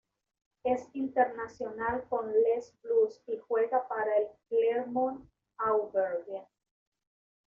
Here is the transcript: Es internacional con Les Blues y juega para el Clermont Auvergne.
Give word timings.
Es 0.63 0.87
internacional 0.93 2.05
con 2.09 2.33
Les 2.33 2.73
Blues 2.81 3.21
y 3.27 3.37
juega 3.37 3.87
para 3.87 4.17
el 4.17 4.29
Clermont 4.49 5.29
Auvergne. 5.59 6.47